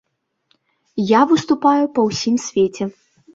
[1.09, 2.83] Я выступаю па ўсім свеце.